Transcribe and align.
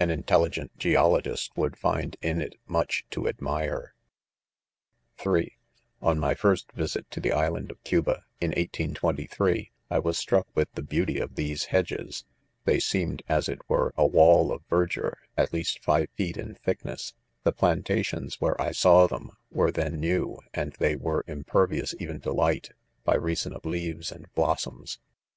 An 0.00 0.10
intelligent 0.10 0.76
geologist 0.76 1.56
"Would 1.56 1.74
^nd, 1.76 2.16
in 2.20 2.40
it, 2.40 2.56
much 2.66 3.04
to 3.10 3.28
admire* 3.28 3.94
(3) 5.18 5.56
On 6.02 6.18
my 6.18 6.34
first 6.34 6.72
visit 6.72 7.08
to 7.12 7.20
the 7.20 7.30
island 7.30 7.70
of 7.70 7.84
Cuba 7.84 8.24
(in 8.40 8.50
1823)/ 8.50 9.70
i 9.88 9.98
was 10.00 10.18
struck 10.18 10.48
with 10.56 10.66
the 10.72 10.82
beauty 10.82 11.20
of 11.20 11.36
these 11.36 11.66
hedges.: 11.66 12.24
thej 12.66 12.82
seem 12.82 13.12
* 13.12 13.12
ed 13.12 13.22
5 13.28 13.36
as 13.38 13.48
it 13.48 13.60
were, 13.68 13.94
a 13.96 14.04
Wall 14.04 14.50
of 14.50 14.68
verdure^ 14.68 15.12
at 15.36 15.52
least 15.52 15.80
five 15.84 16.08
feet 16.16 16.36
in 16.36 16.56
thickness. 16.56 17.14
The 17.44 17.52
plantations 17.52 18.40
where 18.40 18.56
1 18.58 18.74
saw 18.74 19.06
them, 19.06 19.30
were 19.52 19.70
then 19.70 20.00
new, 20.00 20.40
and 20.52 20.72
they 20.80 20.96
were 20.96 21.22
impervious 21.28 21.94
even 22.00 22.18
to 22.22 22.32
light, 22.32 22.70
by 23.04 23.14
reason 23.14 23.52
of 23.52 23.64
leaves 23.64 24.10
and 24.10 24.26
blossoms. 24.34 24.98